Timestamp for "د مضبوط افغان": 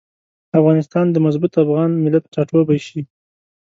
1.11-1.91